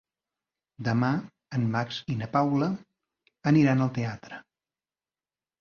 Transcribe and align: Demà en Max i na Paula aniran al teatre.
Demà 0.87 1.09
en 1.57 1.67
Max 1.75 1.99
i 2.13 2.17
na 2.23 2.29
Paula 2.37 2.71
aniran 3.53 3.87
al 3.87 3.93
teatre. 3.99 4.41